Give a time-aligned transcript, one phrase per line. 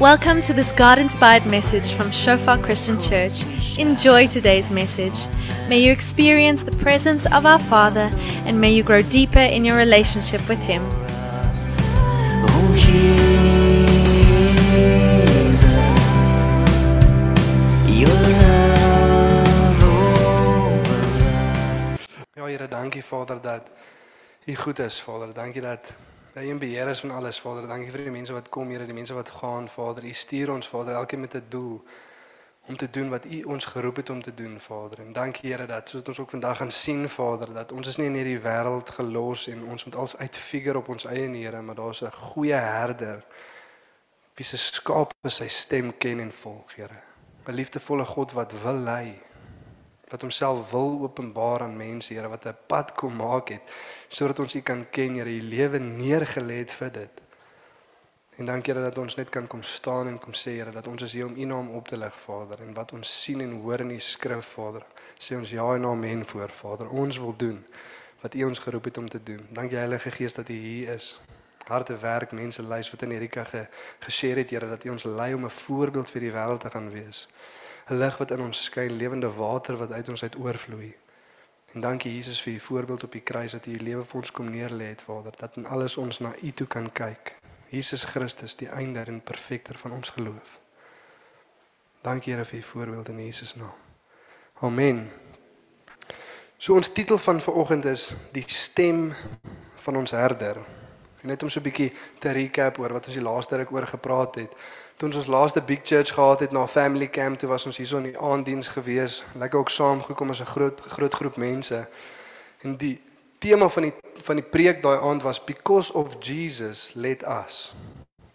[0.00, 3.44] Welcome to this God inspired message from Shofar Christian Church.
[3.76, 5.28] Enjoy today's message.
[5.68, 8.08] May you experience the presence of our Father
[8.46, 10.82] and may you grow deeper in your relationship with Him.
[22.34, 23.70] Ja Here, dankie Vader dat
[24.46, 25.34] U goed is, Vader.
[25.34, 25.92] Dankie dat
[26.42, 27.66] U in beheer is van alles, Vader.
[27.68, 30.04] Dankie vir die mense wat kom, Here, die mense wat gaan, Vader.
[30.04, 31.84] U stuur ons, Vader, elkeen met 'n doel
[32.66, 35.00] om te doen wat U ons geroep het om te doen, Vader.
[35.00, 38.06] En dankie Here dat soos ons ook vandag gaan sien, Vader, dat ons is nie
[38.06, 42.02] in hierdie wêreld gelos en ons moet alles uitfigure op ons eie Here, maar daar's
[42.02, 43.24] 'n goeie herder
[44.34, 47.02] wie se skape sy stem ken en volg, Here.
[47.46, 49.29] 'n Liefdevolle God wat wil lei
[50.10, 53.62] wat homself wil openbaar aan mense, Here, wat 'n pad kom maak het
[54.08, 57.22] sodat ons U kan ken, Here, U lewe neergelê het vir dit.
[58.36, 61.02] En dankie Here dat ons net kan kom staan en kom sê, Here, dat ons
[61.02, 63.80] is hier om U naam op te lig, Vader, en wat ons sien en hoor
[63.80, 64.86] in U skrif, Vader,
[65.18, 66.88] sê ons ja en amen voor, Vader.
[66.88, 67.64] Ons wil doen
[68.20, 69.46] wat U ons geroep het om te doen.
[69.50, 71.20] Dankie Heilige Gees dat U hier is.
[71.66, 73.66] Harte werk mense lys wat in Erika ge,
[73.98, 76.90] geshare het, Here, dat U ons lei om 'n voorbeeld vir die wêreld te gaan
[76.90, 77.28] wees.
[77.90, 80.96] 'n lig wat in ons skyn, lewende water wat uit ons uit oorvloei.
[81.72, 84.30] En dankie Jesus vir u voorbeeld op die kruis dat u u lewe vir ons
[84.30, 87.38] kom neerlê het, Vader, dat in alles ons na u toe kan kyk.
[87.68, 90.60] Jesus Christus, die einde en perfekter van ons geloof.
[92.02, 93.74] Dankie Here vir u voorbeeld in Jesus naam.
[94.60, 95.10] Amen.
[96.56, 99.12] So ons titel van vanoggend is die stem
[99.74, 100.58] van ons herder.
[101.22, 103.86] En net om so 'n bietjie te recap oor wat ons die laaste ruk oor
[103.86, 104.52] gepraat het.
[104.96, 107.96] Toe ons ons laaste big church gehad het na family camp, toe was ons hierso
[107.96, 109.24] in die aanddiens gewees.
[109.34, 111.88] Lekker ook saamgekom as 'n groot groot groep mense.
[112.60, 113.00] En die
[113.38, 117.74] tema van die van die preek daai aand was because of Jesus let us.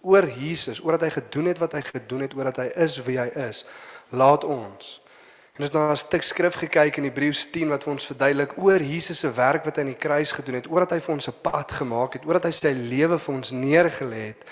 [0.02, 2.98] Oor Jesus, oor dat hy gedoen het wat hy gedoen het, oor dat hy is
[3.04, 3.66] wie hy is,
[4.10, 5.02] laat ons.
[5.56, 8.58] En ons het na 'n stuk skrif gekyk in Hebreërs 10 wat vir ons verduidelik
[8.58, 11.14] oor Jesus se werk wat hy aan die kruis gedoen het, oor dat hy vir
[11.14, 14.44] ons 'n pad gemaak het, oor dat hy sy lewe vir ons neergelê het.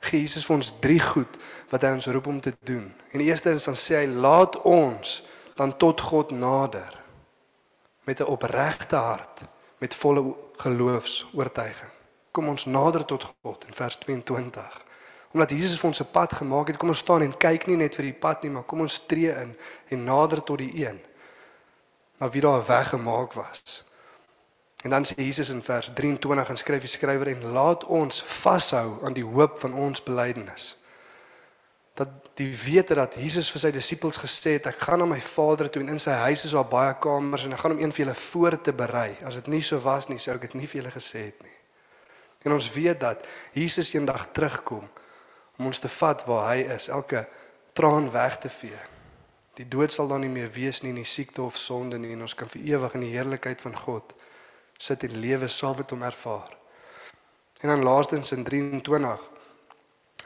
[0.00, 1.36] Gee Jesus vir ons drie goed
[1.68, 2.94] wat hy ons roep om te doen.
[3.12, 7.04] En die eerste is dan sê hy laat ons dan tot God nader
[8.04, 9.40] met 'n opregte hart,
[9.78, 11.90] met volle geloofs-oortuiging.
[12.32, 14.85] Kom ons nader tot God in vers 22.
[15.36, 17.94] Omdat Jesus vir ons 'n pad gemaak het, kom ons staan en kyk nie net
[17.94, 19.56] vir die pad nie, maar kom ons tree in
[19.88, 21.00] en nader tot die een
[22.18, 23.84] na wie daar 'n weg gemaak was.
[24.82, 29.04] En dan sê Jesus in vers 23 en skryf die skrywer en laat ons vashou
[29.04, 30.76] aan die hoop van ons belydenis
[31.96, 35.70] dat die wete dat Jesus vir sy disippels gesê het ek gaan na my Vader
[35.72, 38.04] toe en in sy huis is daar baie kamers en ek gaan hom een vir
[38.04, 39.16] julle voor te berei.
[39.24, 41.54] As dit nie so was nie, sou ek dit nie vir julle gesê het nie.
[42.44, 43.24] En ons weet dat
[43.56, 44.84] Jesus eendag terugkom
[45.58, 47.26] om ons te vat waar hy is, elke
[47.72, 48.82] traan weg te vee.
[49.56, 52.34] Die dood sal dan nie meer wees nie, nie siekte of sonde nie en ons
[52.36, 54.12] kan vir ewig in die heerlikheid van God
[54.78, 56.52] sit en lewe saam met hom ervaar.
[57.64, 59.30] En dan laastens in 23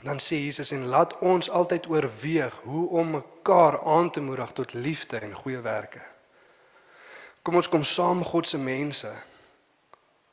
[0.02, 4.72] dan sê Jesus en laat ons altyd oorweeg hoe om mekaar aan te moedig tot
[4.72, 6.00] liefde en goeie werke.
[7.42, 9.12] Kom ons kom saam God se mense.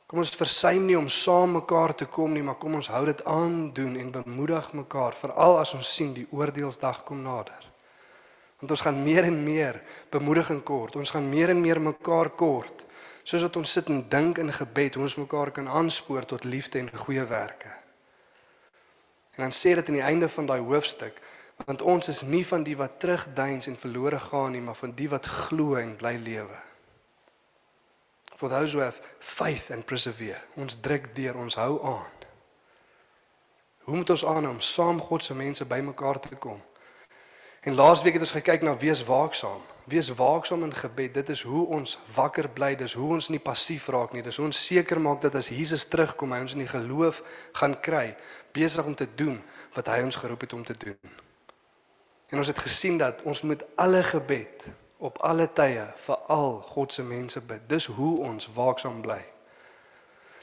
[0.08, 3.18] Kom ons versuim nie om saam mekaar te kom nie, maar kom ons hou dit
[3.28, 7.66] aan doen en bemoedig mekaar veral as ons sien die oordeelsdag kom nader.
[8.62, 10.96] Want ons gaan meer en meer bemoediging kort.
[10.96, 12.86] Ons gaan meer en meer mekaar kort.
[13.20, 16.80] Soos wat ons sit en dink in gebed, hoe ons mekaar kan aanspoor tot liefde
[16.80, 17.68] en goeie werke.
[19.36, 21.20] En dan sê dit aan die einde van daai hoofstuk,
[21.68, 25.12] want ons is nie van die wat terugdeins en verlore gaan nie, maar van die
[25.12, 26.64] wat glo en bly lewe.
[28.38, 30.38] For those who have faith and persevere.
[30.54, 32.18] Ons druk deur, ons hou aan.
[33.88, 36.60] Hoe moet ons aan om saam God se mense bymekaar te kom?
[37.66, 39.64] En laasweek het ons gekyk na wees waaksaam.
[39.90, 41.14] Wees waaksaam in gebed.
[41.18, 44.22] Dit is hoe ons wakker bly, dis hoe ons nie passief raak nie.
[44.22, 47.24] Dis hoe ons seker maak dat as Jesus terugkom, hy ons in die geloof
[47.58, 48.12] gaan kry,
[48.54, 49.40] besig om te doen
[49.74, 51.18] wat hy ons geroep het om te doen.
[52.30, 56.92] En ons het gesien dat ons moet alle gebed op alle tye vir al God
[56.92, 57.68] se mense bid.
[57.70, 59.20] Dis hoe ons waaksaam bly.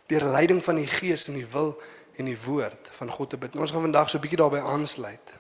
[0.08, 1.76] Deur leiding van die Gees en die wil
[2.16, 3.56] en die woord van God te bid.
[3.56, 5.40] Ons gaan vandag so 'n bietjie daarbey aansluit.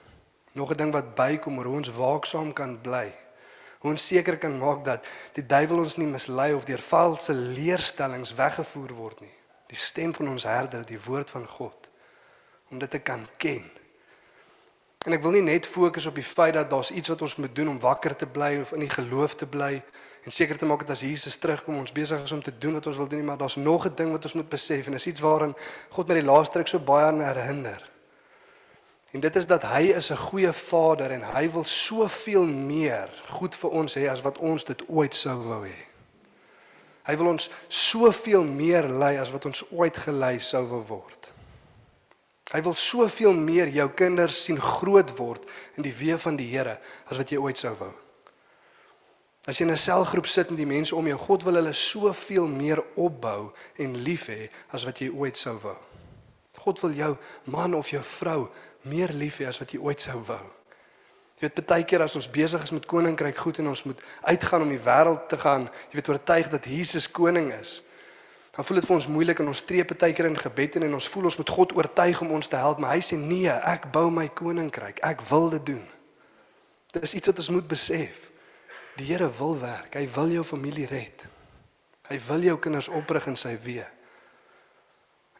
[0.51, 3.13] Nog 'n ding wat bykom oor hoe ons waaksaam kan bly.
[3.79, 8.33] Hoe ons seker kan maak dat die duiwel ons nie mislei of deur valse leerstellings
[8.33, 9.33] weggevoer word nie.
[9.67, 11.89] Die stem van ons herder, die woord van God
[12.69, 13.71] om dit te kan ken.
[15.05, 17.55] En ek wil nie net fokus op die feit dat daar's iets wat ons moet
[17.55, 19.83] doen om wakker te bly of in die geloof te bly
[20.25, 22.87] en seker te maak dat as Jesus terugkom ons besig is om te doen wat
[22.89, 25.07] ons wil doen nie, maar daar's nog 'n ding wat ons moet besef en dis
[25.07, 25.53] iets waaraan
[25.89, 27.91] God met die laaste ruk so baie aan herinner.
[29.11, 33.55] En dit is dat hy is 'n goeie Vader en hy wil soveel meer goed
[33.55, 35.77] vir ons hê as wat ons dit ooit sou wou hê.
[37.03, 41.34] Hy wil ons soveel meer lei as wat ons ooit gelei sou wou word.
[42.53, 45.47] Hy wil soveel meer jou kinders sien groot word
[45.77, 46.77] in die weë van die Here
[47.09, 47.93] as wat jy ooit sou wou.
[49.45, 52.47] As jy in 'n selgroep sit met die mense om jou, God wil hulle soveel
[52.47, 55.77] meer opbou en lief hê as wat jy ooit sou wou.
[56.57, 58.49] God wil jou man of jou vrou
[58.81, 60.45] meer lief hê as wat jy ooit sou wou.
[61.35, 64.61] Jy weet baie keer as ons besig is met koninkryk goed en ons moet uitgaan
[64.61, 67.83] om die wêreld te gaan, jy weet oortuig dat Jesus koning is.
[68.55, 70.93] Dan voel dit vir ons moeilik en ons tree baie keer in gebed in en
[70.95, 73.89] ons voel ons moet God oortuig om ons te help, maar hy sê nee, ek
[73.91, 75.01] bou my koninkryk.
[75.03, 75.83] Ek wil dit doen.
[76.95, 78.29] Dit is iets wat ons moet besef.
[78.95, 79.97] Die Here wil werk.
[79.99, 81.25] Hy wil jou familie red.
[82.07, 83.89] Hy wil jou kinders oprig in sy weë.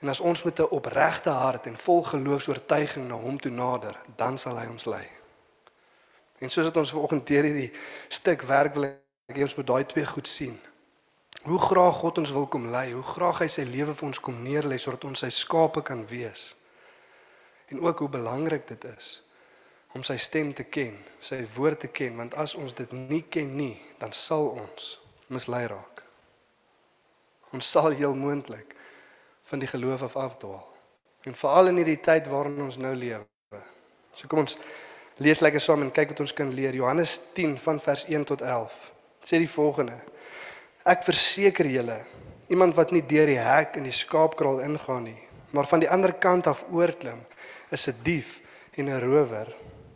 [0.04, 4.38] En as ons met 'n opregte hart en vol geloofs-oortuiging na hom toe nader, dan
[4.38, 5.08] sal hy ons lei.
[6.40, 7.72] En soos dit ons vanoggend deur hierdie
[8.08, 10.60] stuk werk wil ek ons moet daai twee goed sien.
[11.46, 14.40] Hoe graag God ons wil kom lei, hoe graag hy sy lewe vir ons kom
[14.42, 16.56] neerlê sodat ons sy skape kan wees.
[17.70, 19.20] En ook hoe belangrik dit is
[19.96, 23.54] om sy stem te ken, sy woord te ken, want as ons dit nie ken
[23.56, 24.90] nie, dan sal ons
[25.32, 26.02] mislei raak.
[27.56, 28.74] Ons sal heel moontlik
[29.48, 30.66] van die geloof af afdwaal.
[31.30, 33.62] En veral in hierdie tyd waarin ons nou lewe.
[34.18, 34.58] So kom ons
[35.24, 36.76] lees lekker saam en kyk wat ons kan leer.
[36.76, 38.76] Johannes 10 van vers 1 tot 11
[39.26, 39.96] sê die volgende:
[40.86, 41.98] Ek verseker julle,
[42.54, 46.14] iemand wat nie deur die hek in die skaapkraal ingaan nie, maar van die ander
[46.14, 47.24] kant af oorklim,
[47.74, 48.42] is 'n dief
[48.78, 49.48] en 'n rower.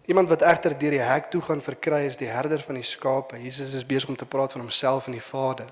[0.07, 3.37] Iemand wat egter deur die hek toe gaan verkry is die herder van die skape.
[3.37, 5.69] Jesus is besig om te praat van homself en die Vader.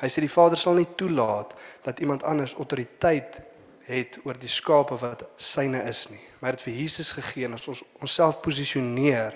[0.00, 3.40] Hy sê die Vader sal nie toelaat dat iemand anders autoriteit
[3.86, 6.24] het oor die skape wat syne is nie.
[6.40, 9.32] Maar dit vir Jesus gegee as ons onsself posisioneer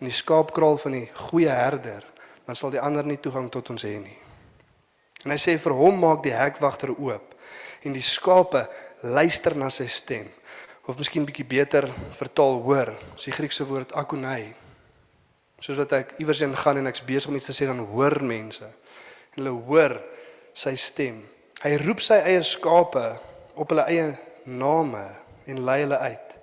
[0.00, 2.04] in die skaapkraal van die goeie herder,
[2.46, 4.18] dan sal die ander nie toegang tot ons hê nie.
[5.24, 7.34] En hy sê vir hom maak die hekwagter oop
[7.86, 8.66] en die skape
[9.02, 10.28] luister na sy stem.
[10.86, 14.54] Of miskien bietjie beter vertaal hoor, is die Griekse woord akonai.
[15.58, 18.20] Soos wat ek iewers heen gaan en ek's besig om iets te sê dan hoor
[18.22, 18.68] mense
[19.36, 19.98] hulle hoor
[20.56, 21.20] sy stem.
[21.60, 23.04] Hy roep sy eie skape
[23.56, 24.06] op hulle eie
[24.48, 25.02] name
[25.48, 26.36] en lei hulle uit.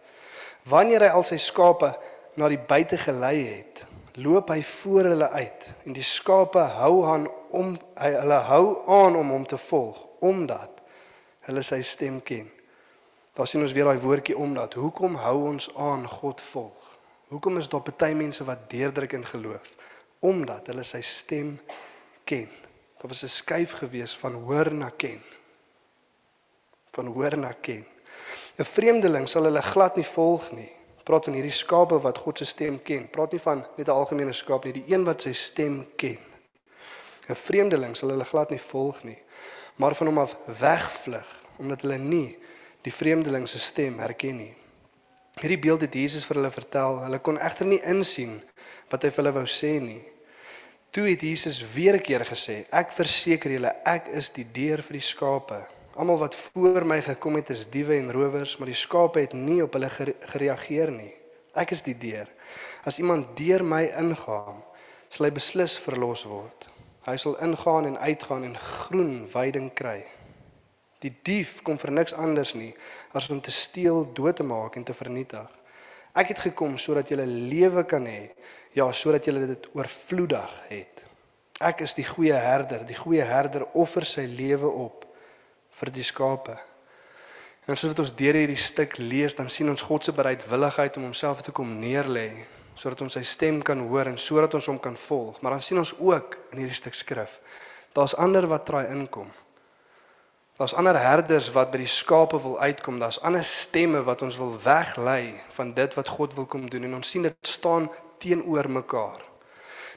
[0.70, 1.90] Wanneer hy al sy skape
[2.38, 3.84] na die buite gelei het,
[4.16, 8.66] loop hy voor hulle uit en die skape hou aan om hy hulle hou
[9.02, 10.82] aan om hom te volg omdat
[11.48, 12.48] hulle sy stem ken.
[13.34, 14.78] Daar sien ons weer daai woordjie omdat.
[14.78, 16.92] Hoekom hou ons aan God volg?
[17.34, 19.74] Hoekom is daar baie mense wat deurdruk in geloof?
[20.24, 21.58] Omdat hulle sy stem
[22.30, 22.48] ken.
[23.02, 25.22] Daar was 'n skuif gewees van hoor na ken.
[26.92, 27.86] Van hoor na ken.
[28.58, 30.72] 'n Vreemdeling sal hulle glad nie volg nie.
[31.04, 33.10] Praat van hierdie skape wat God se stem ken.
[33.12, 36.20] Praat nie van net 'n algemene skaap nie, die een wat sy stem ken.
[37.30, 39.20] 'n Vreemdeling sal hulle glad nie volg nie,
[39.76, 42.38] maar van hom af wegvlug omdat hulle nie
[42.82, 44.56] die vreemdeling se stem herken nie.
[45.42, 47.00] Hierdie beeld het Jesus vir hulle vertel.
[47.08, 48.42] Hulle kon egter nie insien
[48.92, 50.02] wat hy vir hulle wou sê nie.
[50.94, 54.94] Toe het Jesus weer 'n keer gesê: "Ek verseker julle, ek is die deur vir
[54.94, 55.68] die skape.
[55.94, 59.60] Almal wat voor my gekom het is diewe en rowers, maar die skape het nie
[59.62, 59.90] op hulle
[60.34, 61.12] gereageer nie.
[61.54, 62.30] Ek is die deur.
[62.82, 64.64] As iemand deur my ingaan,
[65.14, 66.66] sal hy beslis verlos word.
[67.06, 70.00] Hy sal ingaan en uitgaan en groen weiding kry.
[71.06, 72.72] Die dief kom vir niks anders nie
[73.14, 75.50] as om te steel, dood te maak en te vernietig.
[76.18, 78.32] Ek het gekom sodat jy lewe kan hê
[78.74, 81.06] ja, sodat julle dit oorvloedig het.
[81.62, 82.82] Ek is die goeie herder.
[82.88, 85.03] Die goeie herder offer sy lewe op
[85.80, 86.58] vir die skape.
[87.68, 91.08] En soos wat ons deur hierdie stuk lees, dan sien ons God se bereidwilligheid om
[91.08, 92.30] homself te kom neerlê
[92.74, 95.38] sodat ons sy stem kan hoor en sodat ons hom kan volg.
[95.42, 97.38] Maar dan sien ons ook in hierdie stuk skrif,
[97.94, 99.30] daar's ander wat traai inkom.
[100.58, 103.00] Daar's ander herders wat by die skape wil uitkom.
[103.02, 106.86] Daar's ander stemme wat ons wil weglei van dit wat God wil kom doen.
[106.86, 107.90] En ons sien dit staan
[108.22, 109.22] teenoor mekaar.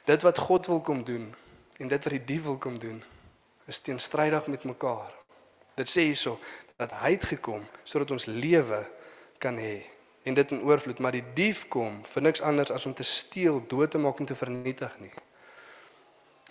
[0.09, 1.29] Dit wat God wil kom doen
[1.77, 3.03] en dit wat die dief wil kom doen
[3.67, 5.16] is teenstrydig met mekaar.
[5.77, 6.37] Dit sê hierso
[6.77, 8.81] dat hy het gekom sodat ons lewe
[9.41, 9.85] kan hê
[10.27, 13.61] en dit in oorvloed, maar die dief kom vir niks anders as om te steel,
[13.69, 15.13] dood te maak en te vernietig nie.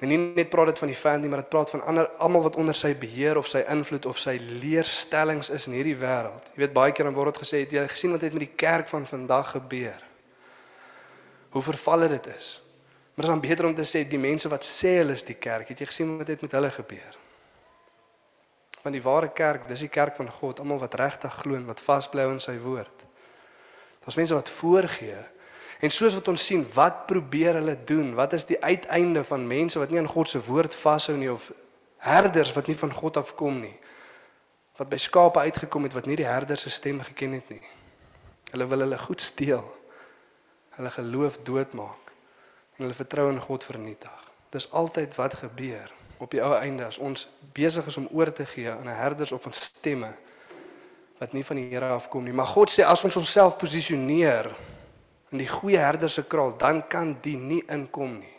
[0.01, 2.47] En nie net praat dit van die vyand nie, maar dit praat van ander almal
[2.47, 6.49] wat onder sy beheer of sy invloed of sy leerstellings is in hierdie wêreld.
[6.55, 8.57] Jy weet baie keer dan word dit gesê, het jy gesien wat het met die
[8.65, 10.01] kerk van vandag gebeur?
[11.57, 12.63] hoe vervalle dit is.
[13.15, 15.39] Maar dit is dan beter om te sê die mense wat sê hulle is die
[15.41, 17.15] kerk, het jy gesien wat het met hulle gebeur?
[18.87, 21.81] Want die ware kerk, dis die kerk van God, almal wat regtig glo en wat
[21.83, 23.01] vasbly in sy woord.
[24.05, 25.17] Daar's mense wat voorgee.
[25.83, 28.13] En soos wat ons sien, wat probeer hulle doen?
[28.15, 31.49] Wat is die uiteinde van mense wat nie aan God se woord vashou nie of
[32.07, 33.75] herders wat nie van God afkom nie?
[34.79, 37.63] Wat by skape uitgekom het wat nie die herder se stem geken het nie.
[38.55, 39.67] Hulle wil hulle goed steel.
[40.79, 42.15] Hulle geloof doodmaak
[42.79, 44.33] en hulle vertrou in God vernietig.
[44.55, 48.47] Dis altyd wat gebeur op die ou einde as ons besig is om oor te
[48.47, 50.15] gee aan 'n herders of aan stemme
[51.19, 52.33] wat nie van die Here afkom nie.
[52.33, 54.51] Maar God sê as ons onsself posisioneer
[55.33, 58.33] in die goeie herder se kraal, dan kan die nie inkom nie.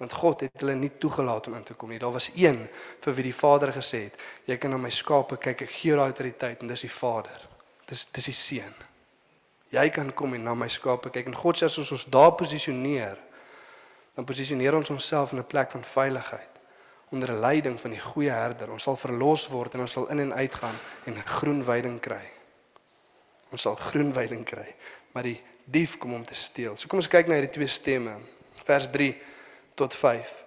[0.00, 1.98] Want God het hulle nie toegelaat om in te kom nie.
[2.00, 2.62] Daar was een
[3.04, 4.16] vir wie die Vader gesê het,
[4.48, 7.48] jy kan na my skape kyk, ek gee jou autoriteit en dis die Vader.
[7.86, 8.76] Dis dis die seun.
[9.70, 12.32] Jy kan kom en na my skape kyk en God sê as ons ons daar
[12.32, 13.20] posisioneer,
[14.16, 16.49] dan posisioneer ons onsself in 'n plek van veiligheid
[17.10, 18.70] onder 'n leiding van die goeie herder.
[18.70, 22.24] Ons sal verlos word en ons sal in en uit gaan en groen weiding kry.
[23.50, 24.74] Ons sal groen weiding kry,
[25.12, 26.76] maar die dief kom om te steel.
[26.76, 28.16] So kom ons kyk na hierdie twee stemme.
[28.64, 29.18] Vers 3
[29.74, 30.44] tot 5.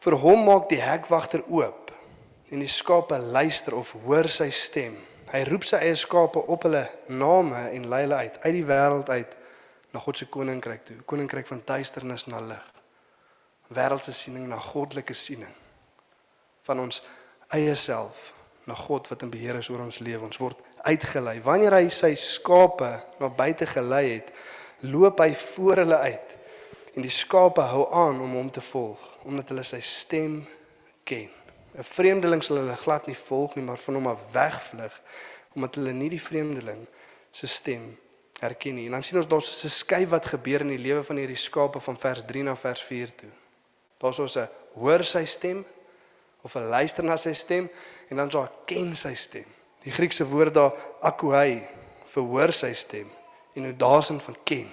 [0.00, 1.92] Vir hom maak die hekwagter oop
[2.50, 4.96] en die skape luister of hoor sy stem.
[5.30, 9.08] Hy roep sy eie skape op hulle name en lei hulle uit uit die wêreld
[9.08, 9.36] uit
[9.92, 10.96] na God se koninkryk toe.
[11.06, 12.66] Koninkryk van duisternis na lig.
[13.68, 15.59] Wêreldse siening na goddelike siening
[16.62, 17.02] van ons
[17.48, 18.32] eie self
[18.64, 20.24] na God wat in beheer is oor ons lewe.
[20.24, 21.40] Ons word uitgelei.
[21.44, 24.30] Wanneer hy sy skape na buite gelei het,
[24.86, 26.36] loop hy voor hulle uit.
[26.94, 30.40] En die skape hou aan om hom te volg omdat hulle sy stem
[31.04, 31.28] ken.
[31.76, 35.02] 'n Vreemdeling sal hulle glad nie volg nie, maar van hom af wegvlug
[35.54, 36.86] omdat hulle nie die vreemdeling
[37.30, 37.98] se stem
[38.40, 38.86] herken nie.
[38.86, 41.80] En dan sien ons daar's 'n skuif wat gebeur in die lewe van hierdie skape
[41.80, 43.30] van vers 3 na vers 4 toe.
[43.98, 45.64] Daar's ons 'n hoor sy stem
[46.42, 47.68] of 'n luister na sy stem
[48.08, 49.46] en dan so ken sy stem.
[49.82, 51.62] Die Griekse woord daar akouai
[52.06, 53.10] verhoor sy stem
[53.54, 54.68] en hoe daarsin van ken.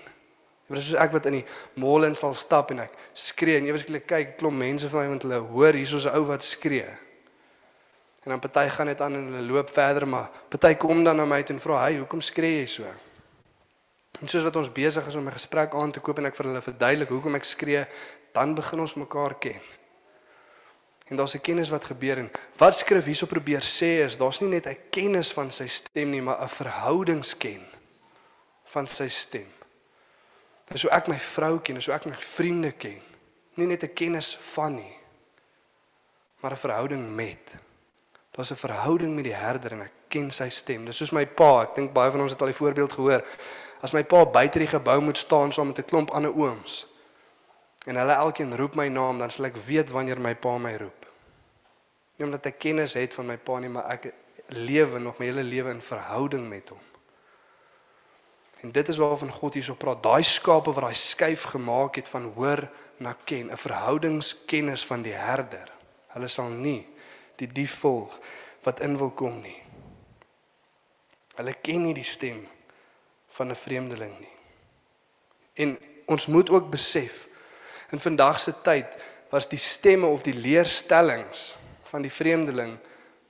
[0.68, 1.46] Dit is soos ek wat in die
[1.80, 5.10] mall in sal stap en ek skree en eweslik kyk 'n klomp mense van my
[5.10, 6.90] want hulle hoor hierso's 'n ou wat skree.
[8.24, 11.26] En dan party gaan net aan en hulle loop verder maar party kom dan na
[11.26, 12.84] my toe en vra, "Hey, hoekom skree jy so?"
[14.22, 16.46] En soos wat ons besig is om 'n gesprek aan te koop en ek vir
[16.46, 17.86] hulle verduidelik hoekom ek skree,
[18.34, 19.62] dan begin ons mekaar ken.
[21.08, 24.50] En daar's 'n kennis wat gebeur en wat skrif hierso probeer sê is daar's nie
[24.50, 27.66] net 'n kennis van sy stem nie, maar 'n verhoudingsken
[28.64, 29.48] van sy stem.
[30.68, 33.02] Dis hoe ek my vrou ken, dis hoe ek my vriende ken.
[33.54, 34.98] Nie net 'n kennis van nie,
[36.40, 37.56] maar 'n verhouding met.
[38.32, 40.86] Daar's 'n verhouding met die herder en ek ken sy stem.
[40.86, 43.24] Dis soos my pa, ek dink baie van ons het al die voorbeeld gehoor.
[43.82, 46.88] As my pa buite die gebou moet staan saam met 'n klomp ander ooms
[47.88, 51.06] en hulle elkeen roep my naam, dan sal ek weet wanneer my pa my roep.
[52.18, 54.10] Nie omdat ek kennis het van my pa nie, maar ek
[54.58, 56.84] lewe nog my hele lewe in verhouding met hom.
[58.66, 60.02] En dit is waarvan God hierso praat.
[60.04, 62.66] Daai skape wat daai skuif gemaak het van hoor
[62.98, 65.72] na ken, 'n verhoudingskennis van die herder.
[66.08, 66.88] Hulle sal nie
[67.36, 68.20] die dief volg
[68.64, 69.62] wat in wil kom nie.
[71.36, 72.48] Hulle ken nie die stem
[73.28, 74.36] van 'n vreemdeling nie.
[75.54, 77.28] En ons moet ook besef
[77.90, 78.98] in vandag se tyd
[79.30, 82.78] was die stemme of die leerstellings van die vreemdeling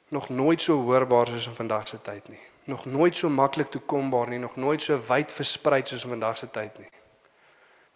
[0.07, 2.41] nog nooit so hoorbaar soos in vandag se tyd nie.
[2.63, 6.49] Nog nooit so maklik toekombaar nie, nog nooit so wyd versprei soos in vandag se
[6.51, 6.89] tyd nie.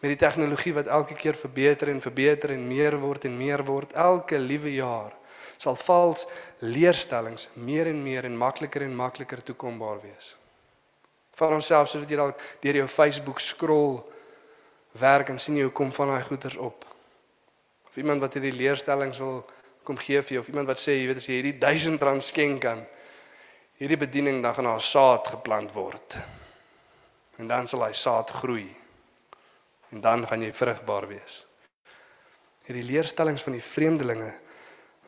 [0.01, 3.93] Met die tegnologie wat elke keer verbeter en verbeter en meer word en meer word
[3.93, 5.17] elke liewe jaar
[5.61, 6.25] sal vals
[6.59, 10.35] leerstellings meer en meer en makliker en makliker toekombaar wees.
[11.37, 14.01] Van onsself soos wat jy dalk deur jou Facebook scroll
[14.99, 16.85] werk en sien jy hoe kom van daai goeters op.
[17.87, 19.45] Of iemand wat hierdie leerstellings wil
[19.83, 22.23] kom gee vir jou of iemand wat sê jy weet as jy hierdie 1000 rand
[22.23, 22.83] skenk kan
[23.81, 26.17] hierdie bediening dan gaan daar saad geplant word.
[27.41, 28.67] En dan sal hy saad groei.
[29.91, 31.41] En dan gaan jy vrugbaar wees.
[32.67, 34.29] Hierdie leerstellings van die vreemdelinge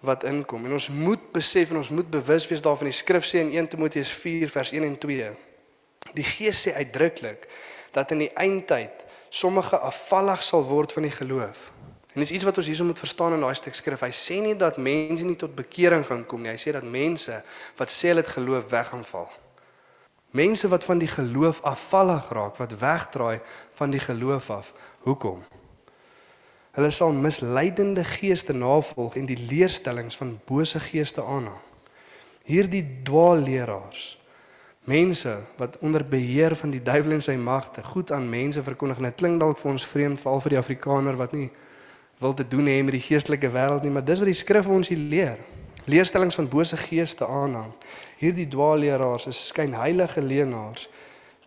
[0.03, 3.39] wat inkom en ons moet besef en ons moet bewus wees daarvan die skrif sê
[3.39, 5.29] in 1 Timoteus 4 vers 1 en 2
[6.17, 7.45] die gees sê uitdruklik
[7.95, 9.02] dat in die eindtyd
[9.33, 11.71] sommige afvallig sal word van die geloof.
[12.13, 14.03] En dis iets wat ons hierso moet verstaan in daai stuk skrif.
[14.05, 16.51] Hy sê nie dat mense nie tot bekering gaan kom nie.
[16.53, 17.39] Hy sê dat mense
[17.79, 19.31] wat sê hulle het geloof weg gaan val.
[20.37, 23.41] Mense wat van die geloof afvallig raak wat wegdraai
[23.79, 24.73] van die geloof af
[25.05, 25.41] hoekom?
[26.73, 31.61] Hulle sal misleidende geeste navolg en die leerstellings van bose geeste aanhang.
[32.45, 34.17] Hierdie dwaalleraars,
[34.83, 38.97] mense wat onder beheer van die duiwel en sy magte goed aan mense verkondig.
[38.97, 41.49] Dit klink dalk vir ons vreemd veral vir die Afrikaner wat nie
[42.19, 44.91] wil te doen hê met die geestelike wêreld nie, maar dis wat die skrif ons
[44.91, 45.39] hier leer.
[45.85, 47.71] Leerstellings van bose geeste aanhang.
[48.19, 50.87] Hierdie dwaalleraars is skynheilige leenaars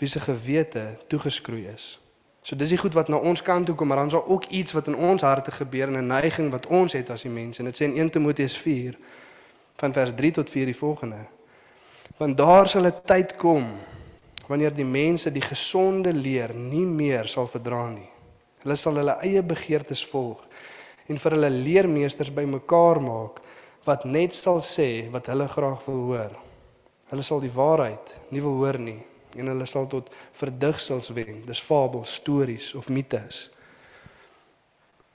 [0.01, 1.95] wie se gewete toegeskroei is.
[2.43, 4.45] So dis die goed wat na ons kant toe kom, maar dan is daar ook
[4.55, 7.59] iets wat in ons harte gebeur en 'n neiging wat ons het as die mense.
[7.59, 8.97] En dit sê in 1 Timoteus 4
[9.77, 11.27] van vers 3 tot 4 die volgende.
[12.17, 13.65] Want daar sal 'n tyd kom
[14.47, 18.11] wanneer die mense die gesonde leer nie meer sal verdra nie.
[18.63, 20.47] Hulle sal hulle eie begeertes volg
[21.07, 23.43] en vir hulle leermeesters bymekaar maak
[23.85, 26.33] wat net sal sê wat hulle graag wil hoor.
[27.11, 29.03] Hulle sal die waarheid nie wil hoor nie
[29.37, 31.45] en hulle sal tot verdigsels wen.
[31.47, 33.51] Dis fabels, stories of mites.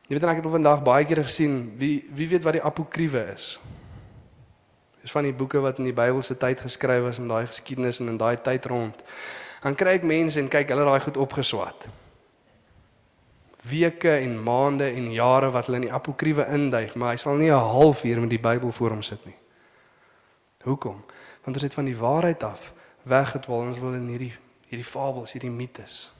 [0.07, 3.25] Jy weet ek het al vandag baie keer gesien wie wie weet wat die apokriewe
[3.33, 3.55] is.
[5.01, 8.13] Dis van die boeke wat in die Bybelse tyd geskryf is in daai geskiedenis en
[8.13, 9.03] in daai tyd rond.
[9.61, 11.87] Dan kry ek mense en kyk hulle daai goed opgeswat.
[13.69, 17.49] Weke en maande en jare wat hulle in die apokriewe induig, maar hy sal nie
[17.49, 19.37] 'n halfuur met die Bybel voor hom sit nie.
[20.63, 21.03] Hoekom?
[21.43, 23.59] Want ons het van die waarheid af weggedwaal.
[23.59, 24.33] Ons wil in hierdie
[24.71, 26.11] hierdie fabels, hierdie mites,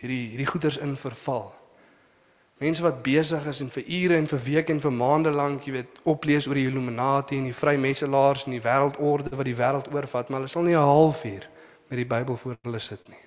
[0.00, 1.52] hierdie hierdie goeters in verval.
[2.62, 5.72] Mense wat besig is en vir ure en vir weke en vir maande lank, jy
[5.80, 10.30] weet, oplees oor die Illuminati en die Vrymeselaars en die wêreldorde wat die wêreld oorvat,
[10.30, 11.48] maar hulle sal nie 'n halfuur
[11.88, 13.24] met die Bybel voor hulle sit nie.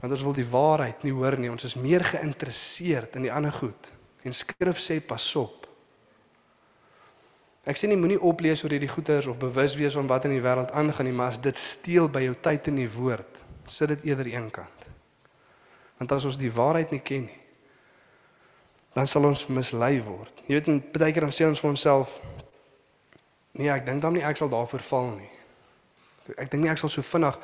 [0.00, 1.50] Want ons wil die waarheid nie hoor nie.
[1.50, 3.92] Ons is meer geïnteresseerd in die ander goed.
[4.22, 5.66] En Skrif sê pas op.
[7.64, 10.44] Ek sê nie moenie oplees oor hierdie goeters of bewus wees van wat in die
[10.44, 14.02] wêreld aangaan nie, maar as dit steel by jou tyd in die woord, sit dit
[14.02, 14.86] eerder eenkant.
[15.98, 17.42] Want as ons die waarheid nie ken nie,
[18.98, 20.42] dan sal ons mislei word.
[20.48, 22.18] Jy weet, baie keer dan sê ons vir onsself,
[23.54, 25.32] nee, ek dink dan nie ek sal daarvoor val nie.
[26.34, 27.38] Ek dink nie ek sal so vinnig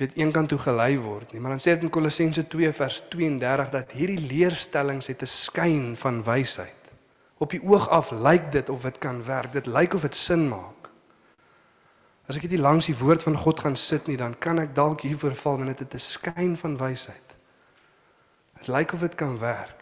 [0.00, 1.40] weet eenkant toe gelei word nie.
[1.44, 5.96] Maar dan sê dit in Kolossense 2 vers 32 dat hierdie leerstellings het 'n skyn
[5.96, 6.92] van wysheid.
[7.36, 9.52] Op die oog af lyk dit of dit kan werk.
[9.52, 10.90] Dit lyk of dit sin maak.
[12.26, 15.00] As ek net langs die woord van God gaan sit nie, dan kan ek dalk
[15.00, 17.36] hier verval en dit het 'n skyn van wysheid.
[18.58, 19.79] Dit lyk of dit kan werk.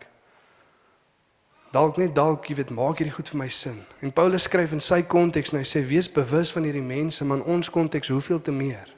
[1.79, 3.77] Dalk net dalk jy weet maak hierdie goed vir my sin.
[4.03, 7.38] En Paulus skryf in sy konteks en hy sê wees bewus van hierdie mense, maar
[7.38, 8.95] in ons konteks hoeveel te meer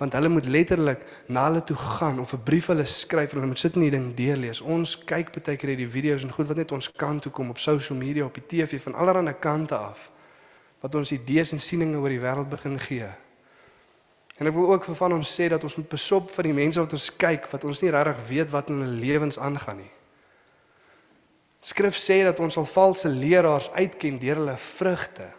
[0.00, 3.52] want hulle moet letterlik na hulle toe gaan of 'n brief hulle skryf en hulle
[3.52, 4.60] moet sit en die ding deurlees.
[4.60, 7.58] Ons kyk baie keer hierdie video's en goed wat net ons kant toe kom op
[7.58, 10.10] social media, op die TV van allerlei kante af
[10.80, 13.08] wat ons idees en sieninge oor die wêreld begin gee.
[14.38, 16.80] En ek wil ook vir van ons sê dat ons moet besop vir die mense
[16.80, 19.92] wat ons kyk wat ons nie regtig weet wat in hulle lewens aangaan nie.
[21.64, 25.30] Skrif sê dat ons sal valse leraars uitken deur hulle vrugte,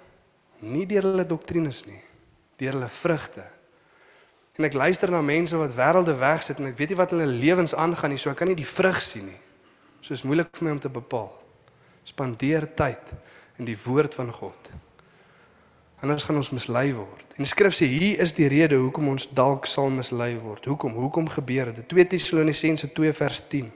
[0.65, 2.01] nie deur hulle doktrines nie,
[2.57, 3.43] deur hulle vrugte.
[4.55, 7.75] En ek luister na mense wat wêrelde wegsit en ek weet nie wat hulle lewens
[7.77, 9.41] aangaan nie, so ek kan nie die vrug sien nie.
[10.01, 11.29] So is moeilik vir my om te bepaal.
[12.07, 13.13] Spandeer tyd
[13.59, 14.71] in die woord van God.
[16.01, 17.37] Anders gaan ons mislei word.
[17.37, 20.65] En die skrif sê hier is die rede hoekom ons dalk sal mislei word.
[20.69, 20.97] Hoekom?
[20.97, 21.85] Hoekom gebeur dit?
[21.91, 23.69] 2 Tessalonisense 2 vers 10.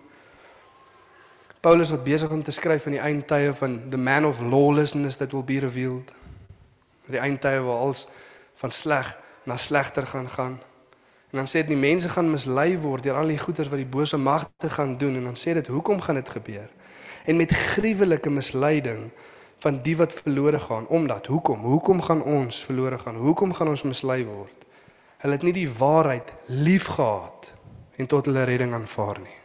[1.60, 5.32] Paulus wat besig om te skryf van die eindtye van the man of lawlessness that
[5.36, 6.13] will be revealed.
[7.12, 8.06] Die eindtye waar alles
[8.62, 9.10] van sleg
[9.43, 10.60] na slegter gaan gaan.
[11.30, 13.91] En dan sê dit die mense gaan mislei word deur al die goeders wat die
[13.91, 16.69] bose magte gaan doen en dan sê dit hoekom gaan dit gebeur?
[17.26, 19.10] En met gruwelike misleiding
[19.60, 21.60] van die wat verlore gaan omdat hoekom?
[21.60, 23.15] Hoekom gaan ons verlore gaan?
[23.15, 24.63] Hoekom gaan ons mislei word?
[25.19, 27.52] Hulle het nie die waarheid liefgehad
[28.00, 29.38] en tot hulle redding aanvaar nie.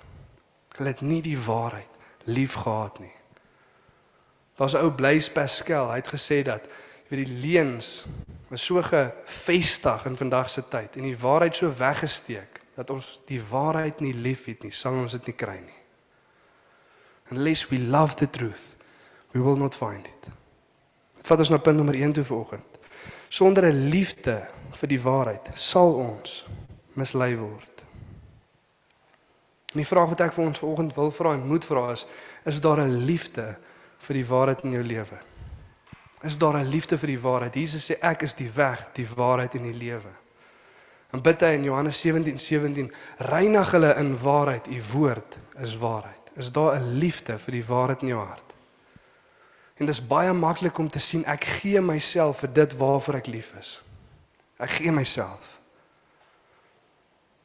[0.78, 1.93] Hulle het nie die waarheid
[2.24, 3.12] liefgehad nie.
[4.54, 6.62] Daar's 'n ou Blaise Pascal, hy het gesê dat
[7.08, 8.06] weet die leuns
[8.50, 13.40] is so gefestig in vandag se tyd en die waarheid so weggesteek dat ons die
[13.50, 15.80] waarheid nie liefhet nie, sal ons dit nie kry nie.
[17.30, 18.76] Unless we love the truth,
[19.32, 20.28] we will not find it.
[21.24, 22.78] Vat ons na punt nommer 1 toe vanoggend.
[23.28, 26.44] Sonder 'n liefde vir die waarheid sal ons
[26.94, 27.73] mislei word.
[29.74, 32.06] En die vraag wat ek vir ons vanoggend wil vra en moet vra is,
[32.46, 33.58] is daar 'n liefde
[33.98, 35.18] vir die waarheid in jou lewe?
[36.24, 37.54] is daar 'n liefde vir die waarheid.
[37.54, 40.12] Jesus sê ek is die weg, die waarheid en die lewe.
[41.10, 46.30] En bid hy in Johannes 17:17, 17, reinig hulle in waarheid, u woord is waarheid.
[46.34, 48.54] Is daar 'n liefde vir die waarheid in jou hart?
[49.76, 53.26] En dit is baie maklik om te sien ek gee myself vir dit waarvoor ek
[53.26, 53.82] lief is.
[54.56, 55.60] Ek gee myself.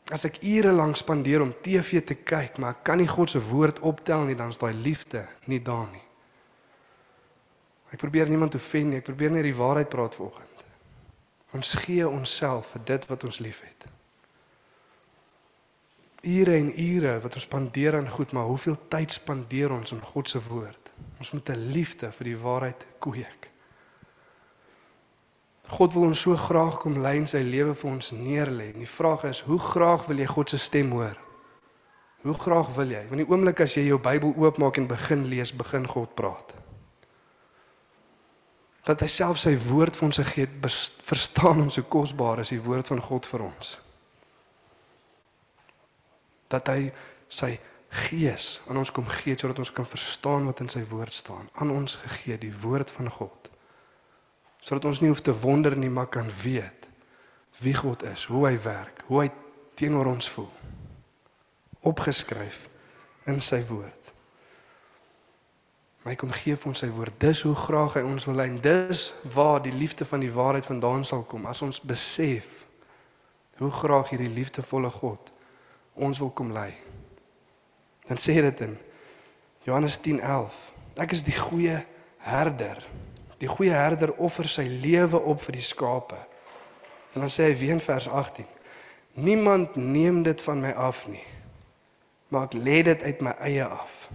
[0.09, 3.41] As ek ure lank spandeer om TV te kyk, maar ek kan nie God se
[3.49, 6.05] woord optel nie, dan is daai liefde nie daar nie.
[7.93, 10.65] Ek probeer niemand offend nie, ek probeer net die waarheid praat vanoggend.
[11.57, 13.87] Ons gee onsself vir dit wat ons liefhet.
[16.29, 20.29] Ure en ure wat ons spandeer aan goed, maar hoeveel tyd spandeer ons aan God
[20.29, 20.93] se woord?
[21.17, 23.48] Ons moet 'n liefde vir die waarheid kweek.
[25.69, 28.71] God wil ons so graag kom lei en sy lewe vir ons neerlê.
[28.73, 31.17] En die vraag is, hoe graag wil jy God se stem hoor?
[32.25, 33.03] Hoe graag wil jy?
[33.11, 36.55] Want die oomblik as jy jou Bybel oopmaak en begin lees, begin God praat.
[38.89, 40.19] Dat hy self sy woord vir ons
[40.63, 43.77] bes- verstaan ons hoe kosbaar is die woord van God vir ons.
[46.49, 46.89] Dat hy
[47.29, 51.49] sy gees aan ons kom gee sodat ons kan verstaan wat in sy woord staan.
[51.61, 53.48] Aan ons gegee die woord van God.
[54.59, 56.89] Sodat ons nie hoef te wonder nie, maar kan weet
[57.59, 59.29] wie God is, hoe hy werk, hoe hy
[59.79, 60.51] teenoor ons voel.
[61.87, 62.67] Opgeskryf
[63.27, 64.13] in sy woord.
[66.07, 67.17] Hy kom gee vir ons sy woord.
[67.19, 68.47] Dis hoe graag hy ons wil lei.
[68.51, 72.63] En Dis waar die liefde van die waarheid vandaan sal kom as ons besef
[73.59, 75.33] hoe graag hierdie liefdevolle God
[75.99, 76.71] ons wil kom lei.
[78.07, 78.77] Dan sê dit in
[79.67, 80.59] Johannes 10:11.
[80.95, 81.75] Ek is die goeie
[82.23, 82.79] herder.
[83.39, 86.17] Die goeie herder offer sy lewe op vir die skape.
[87.15, 88.47] En dan sê hy weer in vers 18:
[89.23, 91.23] Niemand neem dit van my af nie.
[92.29, 94.09] Maar ek lê dit uit my eie af.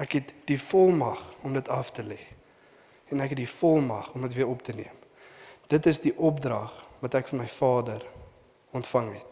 [0.00, 2.18] Ek het die volmag om dit af te lê.
[3.12, 4.96] En ek het die volmag om dit weer op te neem.
[5.70, 8.02] Dit is die opdrag wat ek van my Vader
[8.74, 9.29] ontvang het.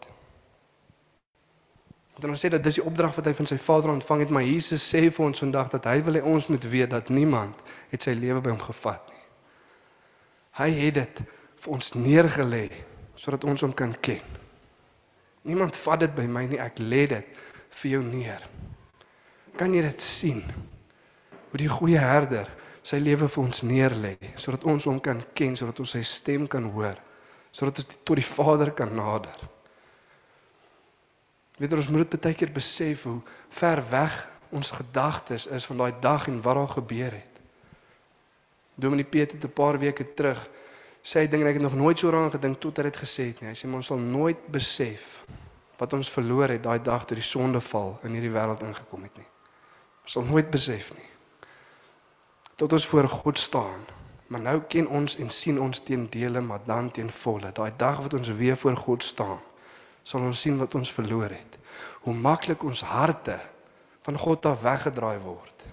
[2.19, 4.83] Dan sê dat dis die opdrag wat hy van sy Vader ontvang het, maar Jesus
[4.83, 7.61] sê vir ons vandag dat hy wil hê ons moet weet dat niemand
[7.93, 9.25] het sy lewe by hom gevat nie.
[10.59, 11.21] Hy het dit
[11.63, 12.65] vir ons neergelê
[13.19, 14.23] sodat ons hom kan ken.
[15.47, 17.39] Niemand vat dit by my nie, ek lê dit
[17.79, 18.43] vir jou neer.
[19.59, 20.41] Kan jy dit sien?
[21.49, 22.47] Hoe die goeie herder
[22.83, 26.67] sy lewe vir ons neerlê sodat ons hom kan ken, sodat ons sy stem kan
[26.73, 26.99] hoor,
[27.51, 29.39] sodat ons tot die Vader kan nader.
[31.59, 33.19] Weet ons moet dit baie keer besef hoe
[33.51, 34.15] ver weg
[34.55, 37.41] ons gedagtes is van daai dag en wat daar gebeur het.
[38.79, 40.49] Dominee Piet het 'n paar weke terug
[41.03, 43.23] sê hy ding en ek het nog nooit so daaraan gedink tot hy dit gesê
[43.31, 43.49] het nie.
[43.49, 45.25] Hy sê ons sal nooit besef
[45.77, 49.27] wat ons verloor het daai dag toe die sondeval in hierdie wêreld ingekom het nie.
[50.03, 51.09] Ons sal nooit besef nie.
[52.55, 53.85] Tot ons voor God staan.
[54.29, 57.49] Maar nou ken ons en sien ons teen dele, maar dan teen volle.
[57.51, 59.39] Daai dag wat ons weer voor God staan,
[60.03, 61.57] sal ons sien wat ons verloor het.
[62.05, 63.37] Hoe maklik ons harte
[64.07, 65.65] van God af weggedraai word.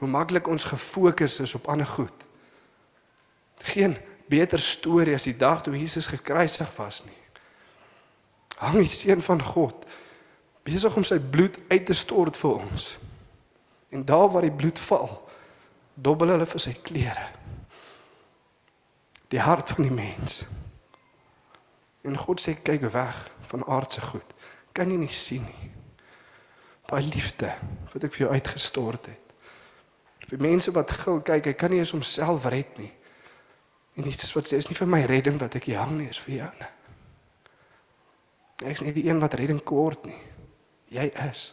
[0.00, 2.26] Hoe maklik ons gefokus is op ander goed.
[3.74, 7.20] Geen beter storie as die dag toe Jesus gekruisig was nie.
[8.58, 9.86] Hang die seun van God
[10.64, 12.94] besig om sy bloed uit te stort vir ons.
[13.92, 15.10] En daar waar die bloed val,
[15.94, 17.26] dobbel hulle vir sy klere.
[19.28, 20.42] Die hart van die mens.
[22.04, 24.34] En God sê kyk weg van aardse goed.
[24.76, 25.70] Kan jy nie sien nie?
[26.90, 27.48] Daai liefde
[27.92, 29.34] wat ek vir jou uitgestort het.
[30.28, 32.92] Vir mense wat gil kyk, hy kan nie eens homself red nie.
[33.96, 36.20] En iets wat sê is nie vir my redding wat ek hier hang nie, is
[36.24, 36.50] vir jou.
[36.60, 36.72] nie.
[38.64, 40.18] Ek is nie die een wat redding kort nie.
[40.94, 41.46] Jy is.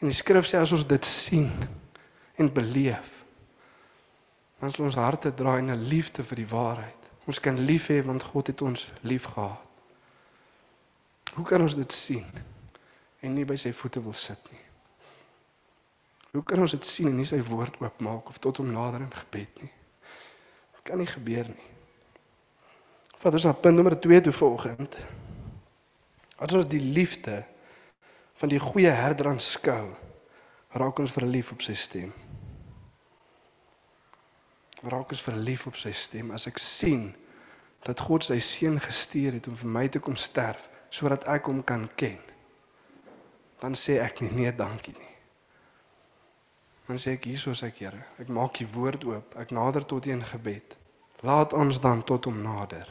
[0.00, 1.50] En die skrif sê as ons dit sien
[2.40, 3.20] en beleef,
[4.60, 7.09] dan sal ons harte draai in 'n liefde vir die waarheid.
[7.28, 9.66] Ons kan lief hê want God het ons lief gehad.
[11.34, 12.26] Hoe kan ons dit sien
[13.20, 14.64] en nie by sy voete wil sit nie?
[16.30, 19.14] Hoe kan ons dit sien en nie sy woord oopmaak of tot hom nader in
[19.22, 19.72] gebed nie?
[20.78, 21.68] Dit kan nie gebeur nie.
[23.20, 24.96] Vat ons na punt nommer 2 toe vanoggend.
[26.40, 27.42] As ons die liefde
[28.40, 29.90] van die goeie herder aanskou,
[30.80, 32.14] raak ons verlief op sy stem.
[34.80, 37.10] Raak ons verlief op sy stem as ek sien
[37.84, 41.62] dat God sy seun gestuur het om vir my te kom sterf sodat ek hom
[41.64, 42.18] kan ken.
[43.60, 45.10] Dan sê ek nie nee, dankie nie.
[46.88, 48.00] Dan sê ek hieso is ek Here.
[48.18, 49.36] Ek maak die woord oop.
[49.38, 50.74] Ek nader tot U in gebed.
[51.22, 52.88] Laat ons dan tot hom nader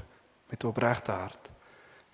[0.49, 1.49] met opregte hart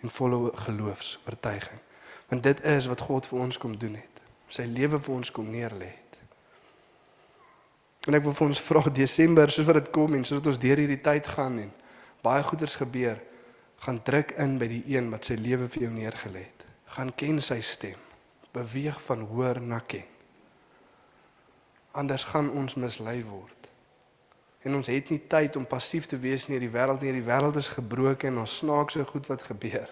[0.01, 1.83] en volle geloofs-oortuiging.
[2.31, 4.23] Want dit is wat God vir ons kom doen het.
[4.47, 6.04] Sy lewe vir ons kom neerlê het.
[8.05, 10.61] En ek wil vir ons vra Desember soos wat dit kom en soos wat ons
[10.61, 11.71] deur hierdie tyd gaan en
[12.25, 13.19] baie goeders gebeur,
[13.85, 16.65] gaan druk in by die een wat sy lewe vir jou neergelê het.
[16.95, 17.97] Gaan ken sy stem.
[18.55, 20.05] Beweeg van hoor na ken.
[21.95, 23.69] Anders gaan ons mislei word.
[24.65, 26.59] En ons het nie tyd om passief te wees nie.
[26.61, 29.91] Die wêreld nie, die wêreld is gebroken en ons snaakse goed wat gebeur.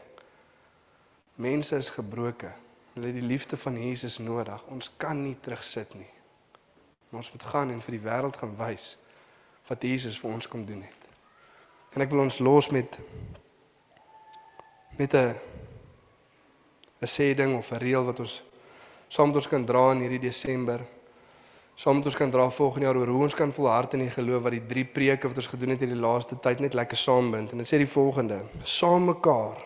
[1.42, 2.54] Mense is gebroken.
[2.94, 4.66] Hulle het die liefde van Jesus nodig.
[4.74, 6.13] Ons kan nie terugsit nie.
[7.14, 8.98] Ons moet gaan en vir die wêreld gaan wys
[9.70, 11.04] wat Jesus vir ons kom doen het.
[11.94, 12.98] En ek wil ons los met
[14.98, 15.36] met 'n
[17.02, 18.44] 'n sê ding of 'n reël wat ons
[19.08, 20.82] saam met ons kan dra in hierdie Desember.
[21.76, 24.44] saam met ons kan dra volgende jaar oor hoe ons kan volhard in die geloof
[24.44, 27.52] wat die drie preke wat ons gedoen het hierdie laaste tyd net lekker saambind.
[27.52, 29.58] En dit sê die volgende: Saam mekaar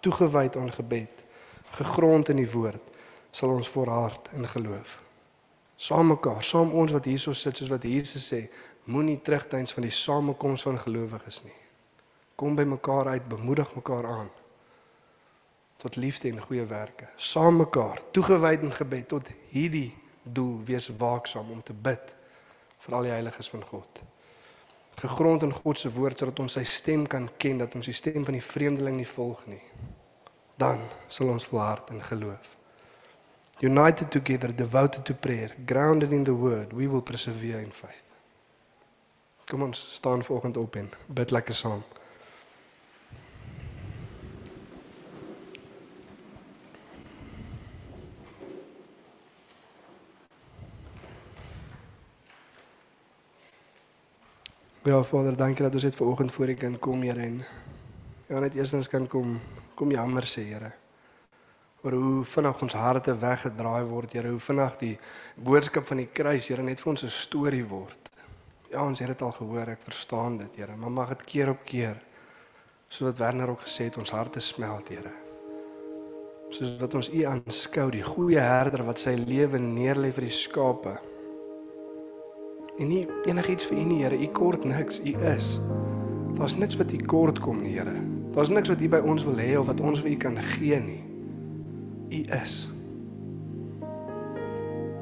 [0.00, 1.24] toegewyd aan gebed,
[1.70, 2.92] gegrond in die woord,
[3.30, 5.07] sal ons volhard in geloof.
[5.78, 8.42] Saam mekaar, saam ons wat hierso sit soos wat Jesus sê,
[8.90, 11.54] moenie terugtyds van die samekoms van gelowiges nie.
[12.38, 14.30] Kom by mekaar uit, bemoedig mekaar aan
[15.78, 17.06] tot liefde en goeie werke.
[17.16, 22.14] Saam mekaar, toegewyd in gebed tot hierdie doel, wees waaksaam om te bid
[22.82, 24.02] vir al die heiliges van God.
[24.98, 28.24] Gegrond in God se woord sodat ons sy stem kan ken, dat ons die stem
[28.26, 29.62] van die vreemdeling nie volg nie.
[30.58, 32.57] Dan sal ons volhard in geloof.
[33.60, 38.04] United together, devoted to prayer, grounded in the word, we will persevere in faith.
[39.48, 41.82] Kom ons staan vanoggend op en bid lekker saam.
[54.82, 57.42] Ja Vader, dankie dat ons dit vanoggend voor U kan kom, Here en
[58.26, 59.40] ja net eerstens kan kom
[59.74, 60.72] kom jammer sê, Here.
[61.82, 64.94] Oor hoe vinnig ons harte weggedraai word, Here, hoe vinnig die
[65.36, 68.10] boodskap van die kruis, Here, net vir ons 'n storie word.
[68.70, 71.64] Ja, ons het dit al gehoor, ek verstaan dit, Here, maar mag dit keer op
[71.64, 72.02] keer
[72.88, 75.12] soos Werner ook gesê het, ons harte smelt, Here.
[76.50, 80.94] Soos wat ons U aanskou, die goeie herder wat sy lewe neerlê vir die skape.
[82.78, 84.16] En nie enigiets vir U nie, Here.
[84.16, 85.02] U kort niks.
[85.04, 85.60] U is.
[86.38, 87.94] Daar's niks wat U kort kom nie, Here.
[88.32, 90.80] Daar's niks wat U by ons wil hê of wat ons vir U kan gee
[90.80, 91.07] nie.
[92.10, 92.70] U is.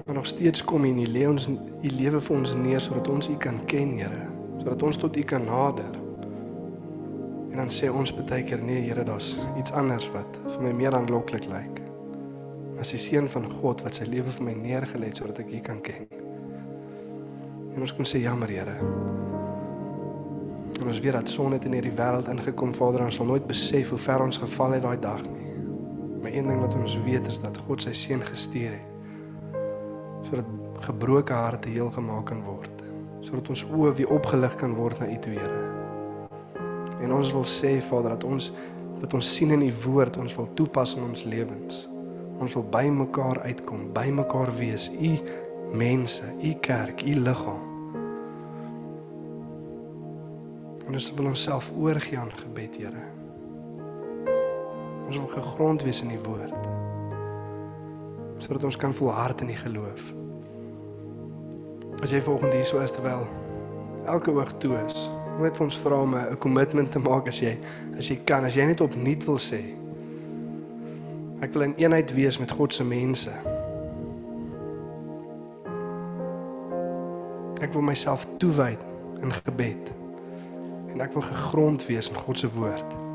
[0.06, 1.48] Maar nog steeds kom U en U lê ons
[1.82, 4.26] U lewe vir ons neer sodat ons U kan ken, Here.
[4.58, 5.94] Sodat ons tot U kan nader.
[7.50, 10.94] En dan sê ons baie keer nee, Here, daar's iets anders wat vir my meer
[10.94, 11.82] aanloklik lyk.
[12.78, 15.62] As die seun van God wat sy lewe vir my neergelê het sodat ek U
[15.70, 16.10] kan ken.
[17.74, 18.76] En ons kon sê jammer Here.
[20.76, 23.90] En ons weet dat son het in hierdie wêreld ingekom, Vader, ons sal nooit besef
[23.90, 25.45] hoe ver ons geval het daai dag nie.
[26.26, 28.94] Maar een ding wat ons weet is dat God sy seun gestuur het
[30.26, 30.48] sodat
[30.82, 32.80] gebroke harte heel gemaak kan word,
[33.22, 35.60] sodat ons oë weer opgelig kan word na U toe, Here.
[36.98, 38.48] En ons wil sê Vader dat ons
[38.98, 41.84] wat ons sien in U woord, ons wil toepas in ons lewens.
[42.42, 44.88] Ons wil by mekaar uitkom, by mekaar wees.
[44.98, 45.12] U
[45.78, 47.62] mense, u kerk, u liggaam.
[50.88, 53.06] En ons wil onsself oorgee aan gebed, Here.
[55.06, 56.54] Ons wil gegrond wees in die woord.
[58.42, 60.10] Sodat ons kan volhard in die geloof.
[62.02, 63.24] As jy volgende hier so is terwyl
[64.06, 65.06] elke oog toe is,
[65.40, 67.56] net vir ons vra om 'n kommitment te maak as jy
[67.98, 69.62] as jy kan, as jy net opnuut wil sê.
[71.40, 73.30] Ek wil in eenheid wees met God se mense.
[77.60, 78.76] Ek wil myself toewy
[79.20, 79.94] in gebed.
[80.92, 83.05] En ek wil gegrond wees in God se woord.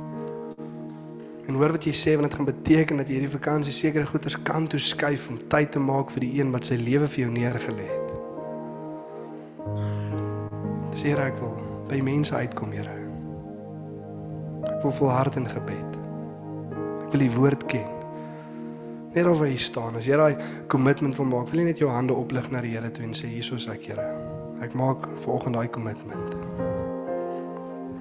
[1.49, 4.37] En hoor wat jy sê want dit gaan beteken dat jy hierdie vakansie sekere goeders
[4.45, 7.87] kan toeskuif om tyd te maak vir die een wat sy lewe vir jou neergelê
[7.89, 8.13] het.
[10.91, 11.55] Dis hier ek wil
[11.89, 12.93] by mense uitkom, Here.
[14.69, 15.97] Ek wil volhard in gebed.
[17.05, 17.89] Ek wil die woord ken.
[19.11, 20.37] Net of jy staan, as jy daai
[20.71, 23.31] kommitment wil maak, wil jy net jou hande oplig na die Here toe en sê
[23.33, 24.07] hiersoos ek, Here.
[24.63, 26.40] Ek maak volgende daai kommitment.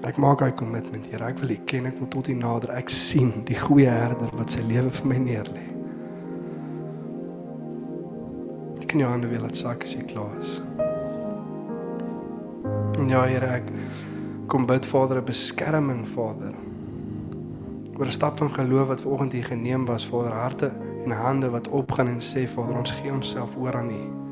[0.01, 1.27] Ek maak daai kommitment, Here.
[1.29, 2.73] Ek wil U ken, ek wil tot U nader.
[2.79, 5.65] Ek sien die goeie herder wat sy lewe vir my neerlê.
[8.81, 10.57] Ek kan jou hande weer laat sak as jy klaar is.
[12.97, 13.69] En ja, Here, ek
[14.49, 16.57] kom bid Vader 'n beskerming, Vader.
[17.99, 20.73] Oor 'n stap van geloof wat vanoggend hier geneem was, Vader, harte
[21.05, 24.30] en hande wat opgaan en sê Vader, ons gee onsself oor aan U.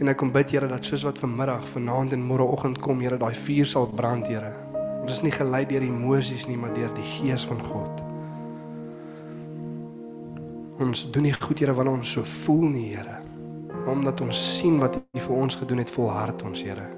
[0.00, 3.34] En ek kom bid Here dat soos wat vanmiddag, vanaand en môreoggend kom, Here, daai
[3.36, 4.52] vuur sal brand, Here.
[5.02, 8.02] Ons is nie gelei deur emosies nie, maar deur die Gees van God.
[10.82, 13.20] Ons doen nie goed, Here, wanneer ons so voel nie, Here.
[13.82, 16.88] Maar omdat ons sien wat U vir ons gedoen het, volhard ons, Here.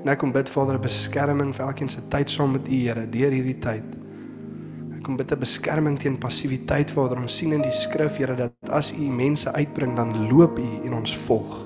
[0.00, 3.06] En ek kom bid Vader 'n beskerming vir elkeen se tyd saam met U, Here,
[3.10, 3.84] deur hierdie tyd.
[4.96, 7.18] Ek kom bid 'n beskerming teen passiwiteit, Vader.
[7.18, 10.94] Ons sien in die skrif, Here, dat as U mense uitbring, dan loop U en
[10.94, 11.65] ons volg.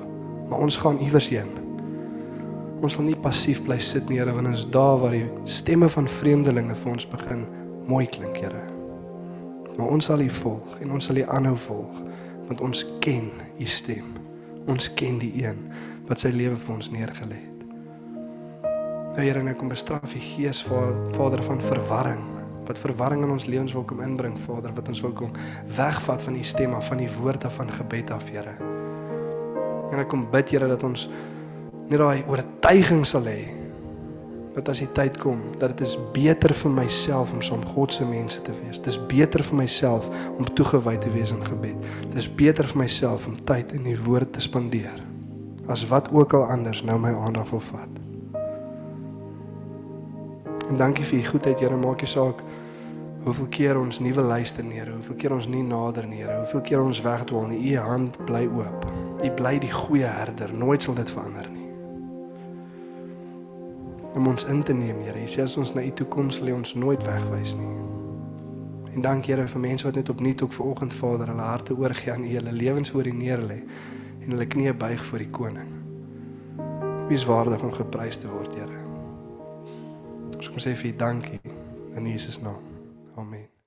[0.51, 1.51] Maar ons gaan iewers heen.
[2.81, 6.09] Ons sal nie passief bly sit nie, Here, want ons daar waar die stemme van
[6.09, 7.45] vreemdelinge vir ons begin
[7.89, 8.65] mooi klink, Here.
[9.77, 12.03] Maar ons sal U volg en ons sal U aanhou volg,
[12.49, 14.11] want ons ken U stem.
[14.69, 15.63] Ons ken die een
[16.11, 17.65] wat sy lewe vir ons neergelê het.
[19.15, 22.27] Nou Here, ek kom bestraf die gees Vader van verwarring
[22.71, 25.33] wat verwarring in ons lewens wil kom inbring, Vader, wat ons wil kom
[25.75, 28.55] wegvat van U stem af, van U woord af van gebed af, Here.
[29.91, 31.09] En ek kom bid Here dat ons
[31.91, 33.41] net daai oortuiging sal hê
[34.55, 38.07] dat as die tyd kom dat dit is beter vir myself om som God se
[38.07, 38.81] mense te wees.
[38.83, 41.79] Dit is beter vir myself om toegewy te wees in gebed.
[42.09, 44.99] Dit is beter vir myself om tyd in die woord te spandeer
[45.71, 47.99] as wat ook al anders nou my aandag wil vat.
[50.71, 52.43] En dankie vir u goedheid, Here, maak nie saak
[53.25, 56.39] hoeveel keer ons nie wil luister nie, Here, hoeveel keer ons nie nader nie, Here,
[56.41, 57.61] hoeveel keer ons wegdwaal nie.
[57.73, 58.87] U hand bly oop.
[59.21, 60.55] U bly die goeie herder.
[60.57, 61.69] Nooit sal dit verander nie.
[64.17, 65.21] Om ons in te neem, Here.
[65.21, 67.75] U sê as ons na u toe kom, sal u ons nooit wegwys nie.
[68.95, 72.25] En dankie Here vir mense wat net opnuut ook vanoggend Vader hulle harte oorgee aan
[72.25, 73.61] U, hulle lewens voor U neerlê
[74.21, 75.71] en hulle knieë buig voor die koning.
[77.09, 78.83] Wie is waardig om geprys te word, Here?
[80.37, 81.41] Ons kom sê vir U dankie
[81.97, 82.70] in Jesus naam.
[83.21, 83.60] Amen.